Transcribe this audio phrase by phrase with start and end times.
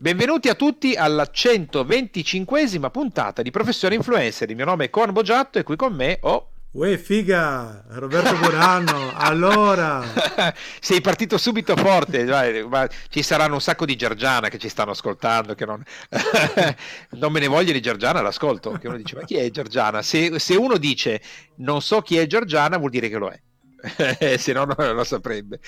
[0.00, 4.48] Benvenuti a tutti alla 125esima puntata di Professione Influencer.
[4.48, 6.50] Il mio nome è Con Bogiatto e qui con me ho...
[6.70, 10.04] Uè figa, Roberto Buranno, allora...
[10.78, 12.22] Sei partito subito forte,
[12.68, 15.82] ma ci saranno un sacco di Giorgiana che ci stanno ascoltando, che non,
[17.18, 20.00] non me ne voglio di Giorgiana, l'ascolto, che uno dice ma chi è Giorgiana?
[20.02, 21.20] Se, se uno dice
[21.56, 23.40] non so chi è Giorgiana vuol dire che lo è,
[24.38, 25.58] se no non lo saprebbe.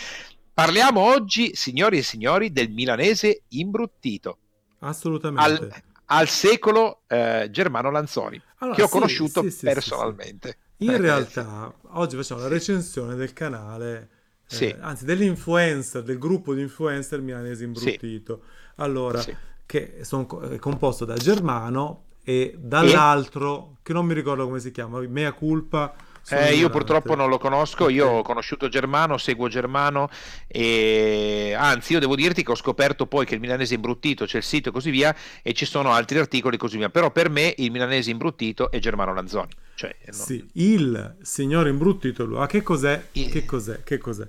[0.60, 4.36] Parliamo oggi, signori e signori, del milanese imbruttito.
[4.80, 5.42] Assolutamente.
[5.42, 10.58] Al, al secolo eh, Germano Lanzoni, allora, che ho sì, conosciuto sì, sì, personalmente.
[10.78, 14.10] In eh, realtà, oggi facciamo la recensione del canale,
[14.50, 18.42] eh, anzi dell'influencer, del gruppo di influencer milanese imbruttito.
[18.74, 19.24] Allora,
[19.64, 25.00] che sono è composto da Germano e dall'altro, che non mi ricordo come si chiama,
[25.08, 25.94] Mea Culpa
[26.30, 30.08] eh, io purtroppo non lo conosco, io ho conosciuto Germano, seguo Germano
[30.46, 34.42] e anzi io devo dirti che ho scoperto poi che il milanese imbruttito c'è il
[34.42, 37.54] sito e così via e ci sono altri articoli e così via, però per me
[37.58, 39.50] il milanese imbruttito è Germano Lanzoni.
[39.74, 40.20] Cioè, non...
[40.20, 42.38] Sì, il signore imbruttito, lui.
[42.38, 43.08] Ah, che cos'è?
[43.12, 43.82] Che cos'è?
[43.82, 44.26] Che cos'è?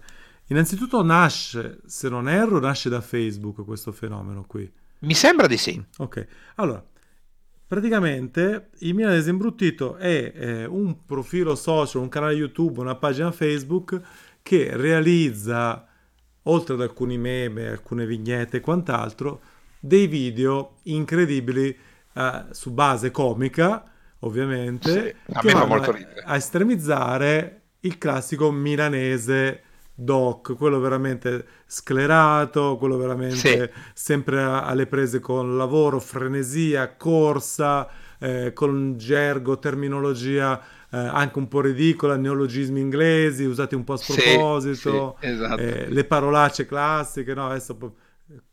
[0.47, 4.69] Innanzitutto nasce, se non erro, nasce da Facebook questo fenomeno qui.
[4.99, 5.81] Mi sembra di sì.
[5.97, 6.83] Ok, allora
[7.71, 13.97] Praticamente il Milanese Imbruttito è eh, un profilo social, un canale YouTube, una pagina Facebook
[14.41, 15.87] che realizza,
[16.43, 19.39] oltre ad alcuni meme, alcune vignette e quant'altro,
[19.79, 21.73] dei video incredibili
[22.13, 25.93] eh, su base comica, ovviamente, sì, a,
[26.25, 29.61] a estremizzare il classico milanese
[30.03, 33.69] doc, quello veramente sclerato, quello veramente sì.
[33.93, 37.87] sempre alle prese con lavoro, frenesia, corsa,
[38.19, 40.59] eh, con gergo, terminologia
[40.93, 45.61] eh, anche un po' ridicola, neologismi inglesi usati un po' a sproposito, sì, sì, esatto.
[45.61, 47.47] eh, le parolacce classiche, no?
[47.47, 47.77] Adesso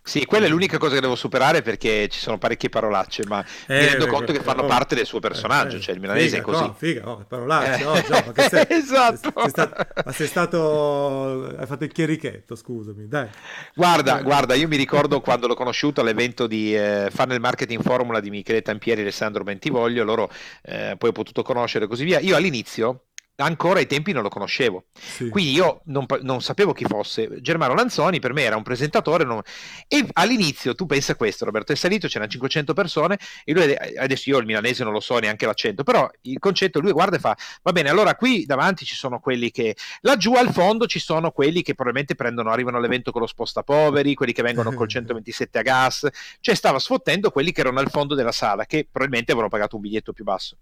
[0.08, 3.78] sì, quella è l'unica cosa che devo superare perché ci sono parecchie parolacce, ma eh,
[3.78, 6.38] mi rendo conto che fanno oh, parte del suo personaggio, eh, cioè il milanese figa,
[6.38, 6.62] è così.
[6.62, 9.32] No, figa, oh, parolacce, oh, Gio, ma sei, esatto.
[9.34, 11.54] Sei, sei stato, ma sei stato...
[11.58, 13.28] hai fatto il chierichetto, scusami, dai.
[13.74, 18.30] Guarda, guarda, io mi ricordo quando l'ho conosciuto all'evento di eh, Funnel Marketing Formula di
[18.30, 20.30] Michele Tampieri e Alessandro Bentivoglio, loro
[20.62, 22.18] eh, poi ho potuto conoscere e così via.
[22.20, 23.07] Io all'inizio
[23.44, 24.86] ancora ai tempi non lo conoscevo.
[24.92, 25.28] Sì.
[25.28, 27.40] Quindi io non, non, sapevo chi fosse.
[27.40, 29.24] Germano Lanzoni per me era un presentatore.
[29.24, 29.40] Non...
[29.86, 34.38] E all'inizio, tu pensa questo, Roberto, è salito, c'erano 500 persone e lui, adesso io
[34.38, 37.72] il milanese non lo so neanche l'accento, però il concetto lui guarda e fa, va
[37.72, 41.74] bene, allora qui davanti ci sono quelli che, laggiù al fondo ci sono quelli che
[41.74, 46.08] probabilmente prendono, arrivano all'evento con lo spostapoveri, quelli che vengono col 127 a gas,
[46.40, 49.82] cioè stava sfottendo quelli che erano al fondo della sala, che probabilmente avevano pagato un
[49.82, 50.56] biglietto più basso.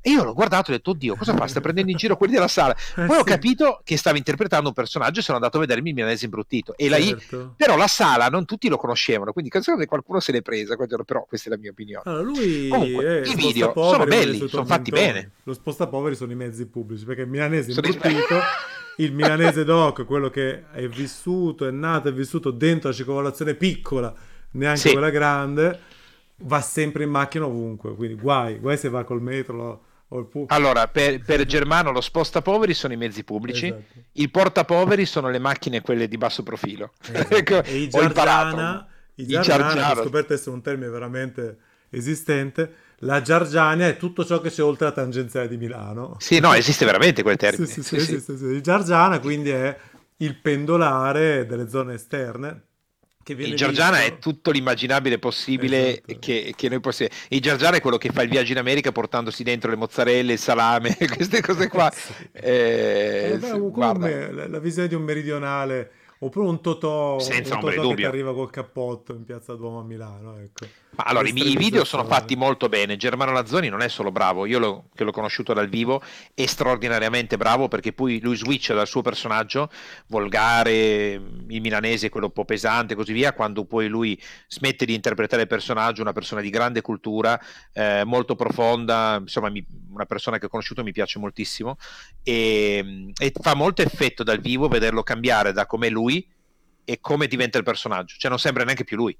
[0.00, 1.46] E io l'ho guardato e ho detto, oddio, cosa fa?
[1.46, 2.74] Sta prendendo in giro quelli della sala.
[2.74, 3.20] Eh, Poi sì.
[3.20, 6.76] ho capito che stava interpretando un personaggio e sono andato a vedermi il milanese imbruttito.
[6.76, 7.38] E certo.
[7.38, 10.76] la, però la sala non tutti lo conoscevano, quindi secondo me qualcuno se l'è presa,
[10.76, 12.02] però questa è la mia opinione.
[12.04, 15.30] Allora, lui Comunque, i video sono belli, sono fatti bene.
[15.44, 18.36] Lo spostapoveri sono i mezzi pubblici, perché il milanese imbruttito...
[18.96, 24.12] il milanese doc, quello che è vissuto, è nato e vissuto dentro la circolazione piccola,
[24.50, 24.92] neanche sì.
[24.92, 25.78] quella grande,
[26.42, 29.84] va sempre in macchina ovunque, quindi guai, guai se va col metro,
[30.46, 33.82] allora, per, per, Germano lo sposta poveri sono i mezzi pubblici, esatto.
[34.12, 36.92] il porta poveri sono le macchine quelle di basso profilo.
[37.10, 37.36] Esatto.
[37.36, 41.58] Ecco, e i Giargiana, i Giargiana, ho scoperto essere un termine veramente
[41.90, 46.16] esistente, la Giargiania è tutto ciò che c'è oltre la tangenziale di Milano.
[46.18, 47.66] Sì, no, esiste veramente quel termine.
[47.66, 48.44] sì, sì, sì, sì, esiste, sì.
[48.46, 49.76] Il Giargiana quindi è
[50.16, 52.62] il pendolare delle zone esterne
[53.32, 54.14] il Giorgiana visto.
[54.14, 56.16] è tutto l'immaginabile possibile esatto.
[56.18, 57.12] che, che, noi possiamo.
[57.28, 60.38] Il Giorgiana è quello che fa il viaggio in America portandosi dentro le mozzarelle, il
[60.38, 61.90] salame, queste cose qua.
[62.32, 67.94] eh, eh, come la, la visione di un meridionale oppure un Totò, Senza un Totò
[67.94, 70.38] che arriva col cappotto in piazza Duomo a Milano.
[70.38, 70.66] Ecco.
[70.92, 72.96] Ma allora, i, i video sono fatti molto bene.
[72.96, 76.02] Germano Lazzoni non è solo bravo, io lo, che l'ho conosciuto dal vivo,
[76.34, 79.70] è straordinariamente bravo perché poi lui switcha dal suo personaggio
[80.08, 84.94] volgare, il milanese, quello un po' pesante e così via, quando poi lui smette di
[84.94, 87.40] interpretare il personaggio, una persona di grande cultura,
[87.72, 91.76] eh, molto profonda, insomma, mi, una persona che ho conosciuto mi piace moltissimo
[92.22, 96.26] e, e fa molto effetto dal vivo vederlo cambiare da come lui
[96.84, 99.16] e come diventa il personaggio, cioè non sembra neanche più lui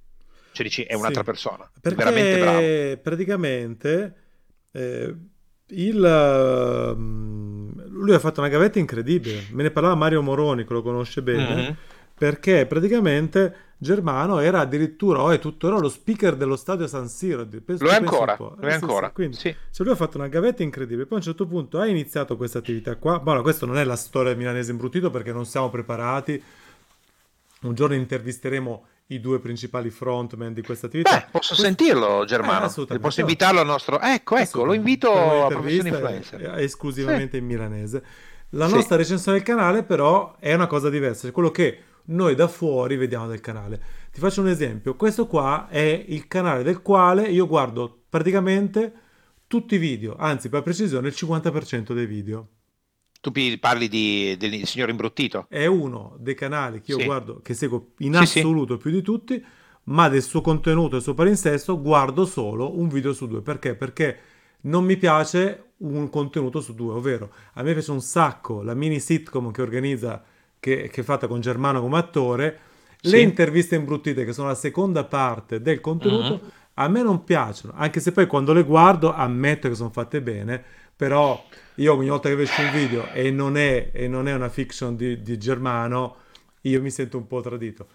[0.53, 3.01] cioè dici è un'altra sì, persona, perché veramente bravo.
[3.03, 4.15] praticamente
[4.73, 5.15] eh,
[5.67, 6.97] il, uh,
[7.89, 11.55] lui ha fatto una gavetta incredibile, me ne parlava Mario Moroni che lo conosce bene,
[11.55, 11.73] mm-hmm.
[12.15, 17.47] perché praticamente Germano era addirittura, o è tuttora lo speaker dello stadio San Siro.
[17.47, 19.07] Penso, lo è ancora, lo è eh, ancora.
[19.07, 19.57] Sì, Quindi, sì.
[19.71, 22.59] cioè lui ha fatto una gavetta incredibile, poi a un certo punto ha iniziato questa
[22.59, 25.71] attività qua, ma no, questo non è la storia del milanese imbruttito perché non siamo
[25.71, 26.43] preparati,
[27.63, 31.11] un giorno intervisteremo i due principali frontman di questa attività.
[31.11, 31.65] Beh, posso Questo...
[31.65, 32.73] sentirlo, Germano.
[32.89, 34.01] Eh, posso invitarlo al nostro...
[34.01, 36.59] Ecco, ecco, lo invito a Professione Influencer.
[36.59, 37.39] Esclusivamente sì.
[37.39, 38.05] in milanese.
[38.51, 38.75] La sì.
[38.75, 42.97] nostra recensione del canale però è una cosa diversa, è quello che noi da fuori
[42.97, 43.81] vediamo del canale.
[44.13, 48.93] Ti faccio un esempio, questo qua è il canale del quale io guardo praticamente
[49.47, 52.49] tutti i video, anzi per precisione il 50% dei video.
[53.21, 55.45] Tu parli di, del signor imbruttito?
[55.49, 57.05] È uno dei canali che io sì.
[57.05, 59.45] guardo, che seguo in assoluto sì, più di tutti,
[59.85, 63.43] ma del suo contenuto e suo palinsesto guardo solo un video su due.
[63.43, 63.75] Perché?
[63.75, 64.19] Perché
[64.63, 69.01] non mi piace un contenuto su due, ovvero a me piace un sacco la mini
[69.01, 70.23] sitcom che organizza,
[70.59, 72.59] che, che è fatta con Germano come attore,
[73.01, 73.11] sì.
[73.11, 76.51] le interviste imbruttite che sono la seconda parte del contenuto, uh-huh.
[76.81, 80.63] A me non piacciono, anche se poi quando le guardo ammetto che sono fatte bene,
[80.97, 81.43] però
[81.75, 84.97] io ogni volta che vedo un video e non è, e non è una fiction
[84.97, 86.17] di, di, Germano,
[86.63, 87.87] io mi sento un po' tradito.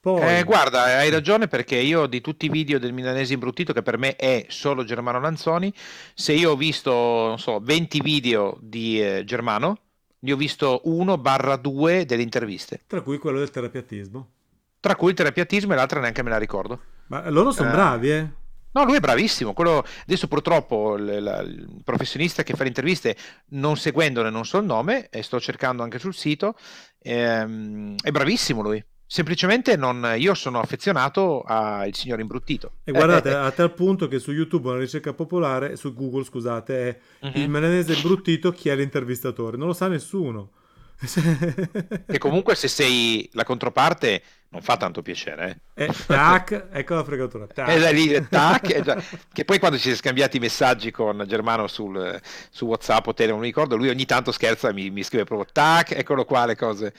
[0.00, 0.38] Poi...
[0.38, 3.98] Eh, guarda, hai ragione perché io di tutti i video del milanese imbruttito, che per
[3.98, 5.72] me è solo Germano Lanzoni,
[6.14, 9.78] se io ho visto, non so, 20 video di eh, Germano,
[10.20, 12.80] ne ho visto 1 barra 2 delle interviste.
[12.84, 14.30] Tra cui quello del terapiatismo.
[14.80, 16.80] Tra cui il terapiatismo e l'altra neanche me la ricordo.
[17.08, 17.72] Ma loro sono eh...
[17.72, 18.28] bravi, eh?
[18.70, 19.52] No, lui è bravissimo.
[19.54, 19.84] Quello...
[20.02, 23.16] Adesso purtroppo il, la, il, professionista che fa le interviste,
[23.50, 26.54] non seguendone, non so il nome, e sto cercando anche sul sito,
[27.00, 28.84] ehm, è bravissimo lui.
[29.10, 32.72] Semplicemente non, io sono affezionato al signor imbruttito.
[32.84, 36.88] E guardate, eh, a tal punto che su YouTube una ricerca popolare, su Google scusate,
[36.88, 37.32] è uh-huh.
[37.36, 39.56] il milanese imbruttito chi è l'intervistatore.
[39.56, 40.50] Non lo sa nessuno.
[42.06, 45.60] che comunque se sei la controparte non fa tanto piacere.
[45.74, 45.84] Eh?
[45.84, 47.46] Eh, tac, ecco la fregatura.
[47.46, 47.68] Tac.
[47.68, 49.02] Eh, lì, tac, già,
[49.32, 52.18] che poi quando ci si è scambiati i messaggi con Germano sul,
[52.50, 55.48] su WhatsApp o Telegram, non mi ricordo, lui ogni tanto scherza mi, mi scrive proprio
[55.52, 56.94] tac, eccolo qua le cose.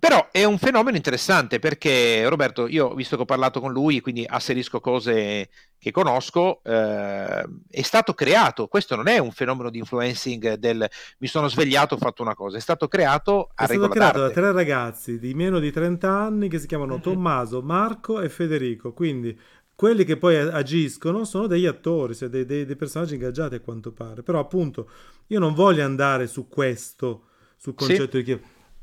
[0.00, 4.24] Però è un fenomeno interessante perché Roberto, io visto che ho parlato con lui, quindi
[4.26, 10.54] asserisco cose che conosco, eh, è stato creato, questo non è un fenomeno di influencing
[10.54, 10.88] del
[11.18, 14.30] mi sono svegliato, ho fatto una cosa, è stato creato a È stato creato da
[14.30, 17.02] tre ragazzi di meno di 30 anni che si chiamano mm-hmm.
[17.02, 19.38] Tommaso, Marco e Federico, quindi
[19.74, 23.92] quelli che poi agiscono sono degli attori, cioè dei, dei, dei personaggi ingaggiati a quanto
[23.92, 24.90] pare, però appunto
[25.28, 27.22] io non voglio andare su questo,
[27.56, 28.22] sul concetto sì.
[28.22, 28.40] di chi...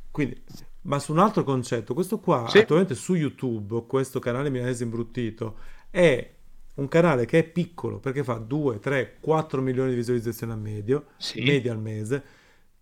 [0.10, 0.42] Quindi,
[0.82, 2.60] ma su un altro concetto, questo qua sì.
[2.60, 5.58] attualmente su YouTube, questo canale milanese imbruttito,
[5.92, 6.34] è
[6.76, 11.06] un canale che è piccolo perché fa 2, 3, 4 milioni di visualizzazioni a medio,
[11.18, 11.44] sì.
[11.44, 12.24] media al mese,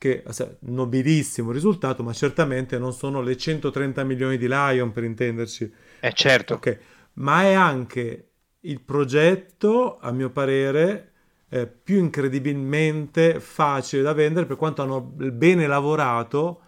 [0.05, 5.73] che è nobilissimo risultato, ma certamente non sono le 130 milioni di Lion per intenderci.
[5.99, 6.55] Eh certo.
[6.55, 6.77] Okay.
[7.13, 8.29] Ma è anche
[8.59, 11.13] il progetto, a mio parere,
[11.49, 16.61] eh, più incredibilmente facile da vendere per quanto hanno bene lavorato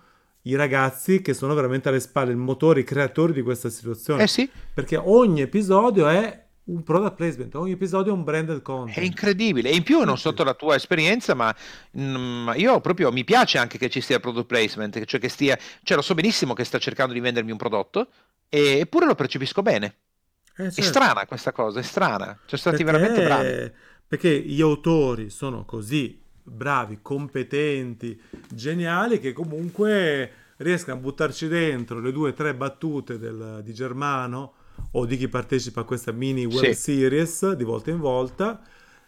[0.43, 4.23] i ragazzi che sono veramente alle spalle, il motore, i creatori di questa situazione.
[4.23, 4.49] Eh sì.
[4.73, 8.97] Perché ogni episodio è un product placement, ogni episodio è un branded content.
[8.97, 9.69] È incredibile.
[9.69, 11.53] E in più, non sotto la tua esperienza, ma
[11.91, 15.29] mh, mm, io proprio mi piace anche che ci sia il product placement, cioè che
[15.29, 18.09] stia, cioè lo so benissimo che sta cercando di vendermi un prodotto,
[18.49, 19.95] e, eppure lo percepisco bene.
[20.57, 20.81] Eh, certo.
[20.81, 22.37] È strana questa cosa, è strana.
[22.45, 23.71] Cioè, stati perché, veramente bravi.
[24.07, 28.19] Perché gli autori sono così bravi, competenti,
[28.49, 34.53] geniali, che comunque riescono a buttarci dentro le due o tre battute del, di Germano
[34.91, 36.73] o di chi partecipa a questa mini web sì.
[36.73, 38.61] series di volta in volta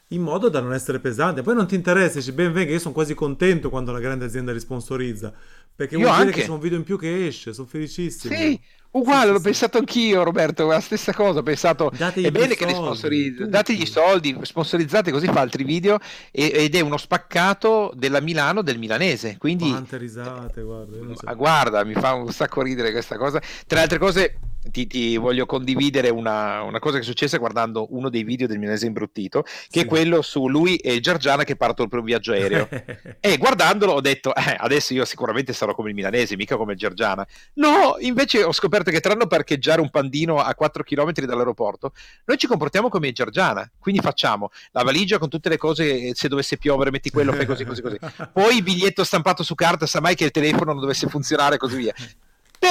[0.09, 1.41] in modo da non essere pesante.
[1.41, 4.51] Poi non ti interessa, dici ben venga, io sono quasi contento quando la grande azienda
[4.51, 5.33] li sponsorizza,
[5.75, 6.25] perché io vuol anche.
[6.25, 8.33] dire che c'è un video in più che esce, sono felicissimo.
[8.33, 8.59] Sì,
[8.91, 12.55] uguale, sì, l'ho sì, pensato anch'io Roberto, la stessa cosa, ho pensato, Dategli è bene
[12.55, 15.99] che li sponsorizzi, dategli soldi, sponsorizzate così fa altri video
[16.31, 19.69] e, ed è uno spaccato della Milano del milanese, quindi...
[19.69, 20.97] Quante risate, guarda.
[21.13, 21.35] So.
[21.35, 23.39] Guarda, mi fa un sacco ridere questa cosa.
[23.67, 24.39] Tra le altre cose
[24.71, 28.59] ti, ti, voglio condividere una, una, cosa che è successa guardando uno dei video del
[28.59, 29.79] Milanese Imbruttito, che sì.
[29.79, 32.67] è quello su lui e Giorgiana che partono per un viaggio aereo.
[33.19, 37.25] e guardandolo ho detto, eh, adesso io sicuramente sarò come il milanese, mica come Giorgiana.
[37.53, 41.93] No, invece ho scoperto che tranne parcheggiare un pandino a 4 km dall'aeroporto,
[42.25, 43.69] noi ci comportiamo come Giorgiana.
[43.79, 47.63] Quindi facciamo la valigia con tutte le cose, se dovesse piovere metti quello, fai così,
[47.63, 47.97] così, così.
[48.31, 51.57] Poi il biglietto stampato su carta, sa mai che il telefono non dovesse funzionare e
[51.57, 51.93] così via.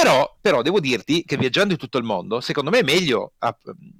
[0.01, 3.33] Però, però, devo dirti che viaggiando in tutto il mondo, secondo me è meglio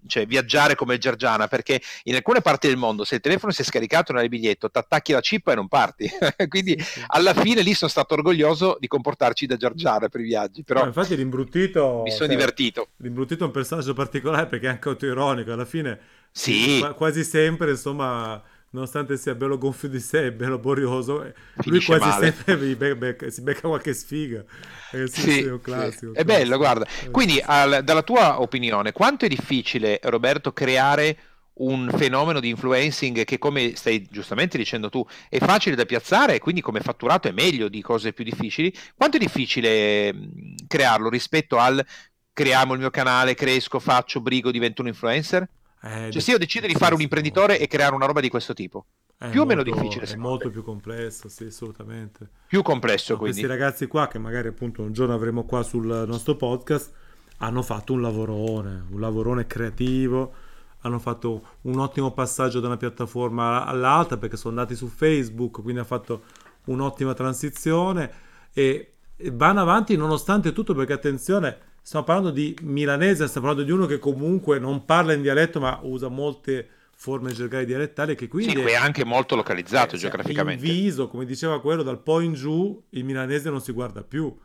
[0.07, 3.63] cioè, viaggiare come il Giargiana, perché in alcune parti del mondo, se il telefono si
[3.63, 6.09] è scaricato non hai biglietto, ti attacchi la chip e non parti.
[6.47, 10.63] Quindi alla fine lì sono stato orgoglioso di comportarci da Giargiana per i viaggi.
[10.63, 12.03] Però no, infatti l'imbruttito...
[12.03, 12.87] Mi sono cioè, divertito.
[12.97, 15.99] L'imbruttito è un personaggio particolare perché è anche autoironico, alla fine
[16.31, 16.85] sì.
[16.95, 21.33] quasi sempre insomma nonostante sia bello gonfio di sé, bello borioso, eh,
[21.65, 22.25] lui Finisce quasi male.
[22.25, 24.43] sempre be- be- si becca qualche sfiga.
[24.91, 26.11] Eh, sì, sì, Sì, è classico.
[26.11, 26.85] È bello, guarda.
[27.01, 31.17] Eh, Quindi, al- dalla tua opinione, quanto è difficile, Roberto, creare
[31.59, 36.39] un fenomeno di influencing che, come stai giustamente dicendo tu, è facile da piazzare e
[36.39, 38.73] quindi come fatturato è meglio di cose più difficili?
[38.95, 41.83] Quanto è difficile mh, crearlo rispetto al
[42.31, 45.47] creiamo il mio canale, cresco, faccio, brigo, divento un influencer?
[45.81, 48.53] Eh, Cioè, se io decido di fare un imprenditore e creare una roba di questo
[48.53, 50.51] tipo, È più o meno molto, difficile, è molto te?
[50.51, 52.29] più complesso, sì, assolutamente.
[52.45, 53.45] Più complesso, questi quindi.
[53.45, 56.91] ragazzi qua, che magari appunto un giorno avremo qua sul nostro podcast,
[57.37, 60.33] hanno fatto un lavorone, un lavorone creativo,
[60.79, 65.79] hanno fatto un ottimo passaggio da una piattaforma all'altra perché sono andati su Facebook, quindi
[65.81, 66.23] ha fatto
[66.65, 68.11] un'ottima transizione
[68.51, 68.95] e
[69.33, 73.99] vanno avanti nonostante tutto perché attenzione, stiamo parlando di milanese, stiamo parlando di uno che
[73.99, 78.71] comunque non parla in dialetto ma usa molte forme gergali dialettali che Sì, quindi qui
[78.71, 80.65] è anche molto localizzato cioè, geograficamente.
[80.65, 84.35] in viso, come diceva quello, dal po' in giù il milanese non si guarda più.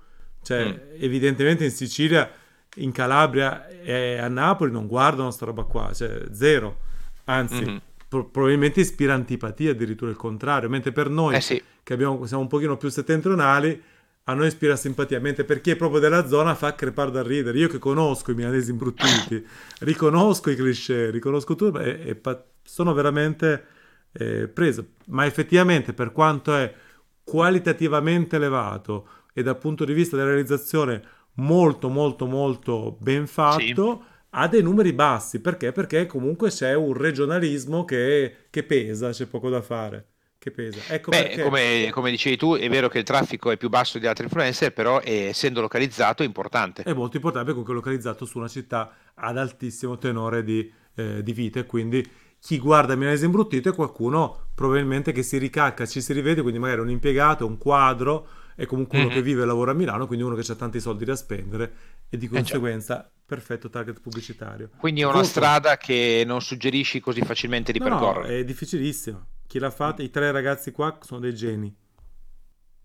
[0.42, 1.02] Cioè, Mm.
[1.02, 2.30] evidentemente in Sicilia,
[2.76, 6.78] in Calabria e a Napoli non guardano sta roba qua, cioè zero.
[7.24, 7.80] Anzi, Mhm.
[8.08, 10.68] pro- probabilmente ispira antipatia, addirittura il contrario.
[10.68, 11.60] Mentre per noi, Eh sì.
[11.82, 13.82] che abbiamo- siamo un pochino più settentrionali,
[14.24, 15.20] a noi ispira simpatia.
[15.20, 17.58] Mentre per chi è proprio della zona fa crepare da ridere.
[17.58, 19.44] Io che conosco i milanesi imbruttiti,
[19.80, 23.66] riconosco i cliché, riconosco tutto e, e pa- sono veramente
[24.12, 24.92] eh, preso.
[25.06, 26.72] Ma effettivamente, per quanto è
[27.22, 31.02] qualitativamente elevato e dal punto di vista della realizzazione
[31.34, 35.40] molto, molto, molto ben fatto, ha dei numeri bassi.
[35.40, 35.72] Perché?
[35.72, 40.13] Perché comunque c'è un regionalismo che, che pesa, c'è poco da fare.
[40.44, 40.78] Che pesa.
[40.92, 41.42] Ecco Beh, perché.
[41.42, 44.74] come, come dicevi tu, è vero che il traffico è più basso di altri influencer,
[44.74, 46.82] però eh, essendo localizzato è importante.
[46.82, 51.22] È molto importante perché comunque è localizzato su una città ad altissimo tenore di, eh,
[51.22, 52.06] di vita e quindi
[52.38, 56.82] chi guarda Milanese imbruttito è qualcuno probabilmente che si ricacca, ci si rivede, quindi magari
[56.82, 59.14] un impiegato, un quadro, è comunque uno Mhm.
[59.14, 61.72] che vive e lavora a Milano, quindi uno che ha tanti soldi da spendere
[62.10, 62.34] e di certo.
[62.36, 64.68] conseguenza perfetto target pubblicitario.
[64.76, 65.24] Quindi è una Voto.
[65.26, 68.40] strada che non suggerisci così facilmente di No, no, percorrere.
[68.40, 69.26] è difficilissimo.
[69.54, 71.72] Chi l'ha fatta, i tre ragazzi qua sono dei geni.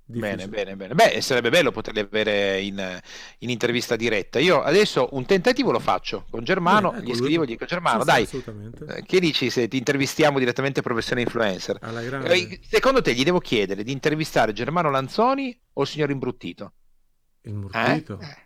[0.06, 0.48] Bene, Difficile.
[0.56, 0.94] bene, bene.
[0.94, 3.02] Beh, sarebbe bello poterli avere in,
[3.40, 4.38] in intervista diretta.
[4.38, 8.04] Io adesso un tentativo lo faccio con Germano, Bene, ecco, gli scrivo, gli dico Germano,
[8.04, 11.80] dai, eh, che dici se ti intervistiamo direttamente professione influencer?
[11.82, 16.74] Eh, Secondo te gli devo chiedere di intervistare Germano Lanzoni o il signor Imbruttito?
[17.42, 17.56] Il Eh?
[17.56, 18.20] imbruttito.
[18.20, 18.38] Eh,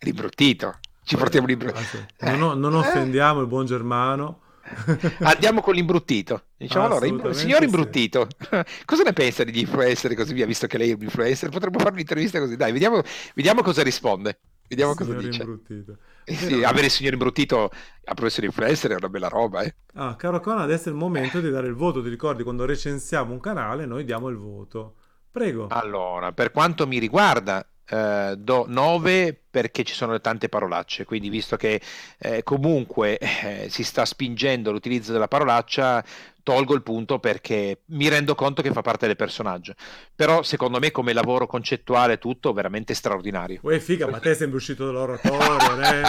[0.00, 0.80] L'imbruttito.
[1.02, 2.06] Ci portiamo l'imbruttito.
[2.18, 2.76] Eh, Non, non eh.
[2.76, 4.42] offendiamo il buon Germano.
[5.22, 6.46] Andiamo con l'imbruttito.
[6.56, 7.64] Diciamo allora, Assolutamente signor sì.
[7.64, 8.28] imbruttito,
[8.84, 11.48] cosa ne pensa degli influencer e così via, visto che lei è un influencer?
[11.50, 13.02] Potremmo fare un'intervista così, dai, vediamo,
[13.34, 14.40] vediamo cosa risponde.
[14.68, 15.42] Vediamo cosa Signor dice.
[15.42, 15.98] imbruttito.
[16.24, 17.70] Eh sì, avere il signor imbruttito
[18.04, 19.74] a professore influencer è una bella roba, eh.
[19.94, 22.02] Ah, caro Conan, adesso è il momento di dare il voto.
[22.02, 24.96] Ti ricordi quando recensiamo un canale, noi diamo il voto.
[25.30, 25.66] Prego.
[25.68, 31.56] Allora, per quanto mi riguarda, eh, do 9 perché ci sono tante parolacce, quindi visto
[31.56, 31.80] che
[32.18, 36.04] eh, comunque eh, si sta spingendo l'utilizzo della parolaccia,
[36.44, 39.74] tolgo il punto perché mi rendo conto che fa parte del personaggio.
[40.14, 43.58] Però secondo me come lavoro concettuale tutto veramente straordinario.
[43.62, 46.02] Uè, figa, ma te sei uscito dall'oratorio, eh?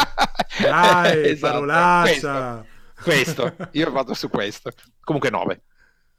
[0.61, 2.65] Dai, Esatto, parolaccia.
[3.01, 4.71] Questo, questo, io vado su questo.
[4.99, 5.61] Comunque 9.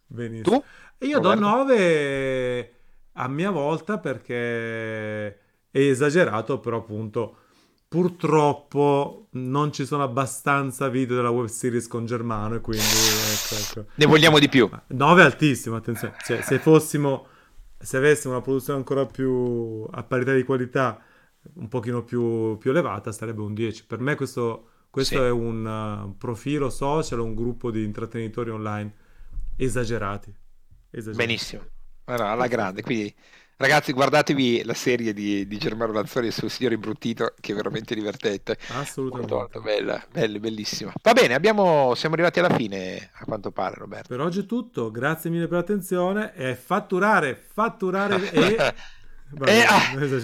[0.06, 0.58] Benissimo.
[0.98, 1.06] Tu?
[1.06, 1.56] Io do Roberto?
[1.56, 2.72] 9
[3.14, 5.41] a mia volta perché
[5.72, 7.36] è esagerato, però appunto
[7.88, 13.90] purtroppo non ci sono abbastanza video della web series con Germano e quindi ecco, ecco.
[13.96, 14.68] Ne vogliamo di più.
[14.86, 16.14] 9 è altissimo, attenzione.
[16.24, 17.26] Cioè, se fossimo,
[17.78, 21.02] se avessimo una produzione ancora più a parità di qualità,
[21.54, 23.84] un pochino più, più elevata, sarebbe un 10.
[23.86, 25.22] Per me questo, questo Sì.
[25.24, 28.94] è un uh, profilo social, un gruppo di intrattenitori online
[29.56, 30.34] esagerati.
[30.90, 31.26] Esagerati.
[31.26, 31.62] Benissimo,
[32.04, 32.82] allora, alla grande.
[32.82, 33.14] Quindi,
[33.56, 38.56] ragazzi, guardatevi la serie di, di Germano Lanzoni sul signor Imbruttito, che è veramente divertente.
[38.68, 39.34] Assolutamente.
[39.34, 40.92] Molto, bella, bella, bellissima.
[41.02, 44.08] Va bene, abbiamo, siamo arrivati alla fine, a quanto pare, Roberto.
[44.08, 48.56] Per oggi è tutto, grazie mille per l'attenzione e fatturare, fatturare e...
[48.56, 48.74] Va
[49.46, 49.80] Eh, ah,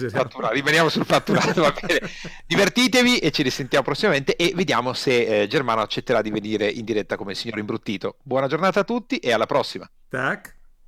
[0.09, 2.07] fatturato, rimaniamo sul fatturato, va bene.
[2.45, 7.15] Divertitevi e ci risentiamo prossimamente e vediamo se eh, Germano accetterà di venire in diretta
[7.15, 8.17] come il signor Imbruttito.
[8.21, 9.89] Buona giornata a tutti e alla prossima.
[10.07, 10.57] Tac.